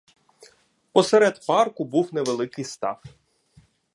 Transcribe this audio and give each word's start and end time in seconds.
Посеред 0.93 1.45
парку 1.45 1.85
був 1.85 2.13
невеликий 2.13 2.63
став. 2.65 3.03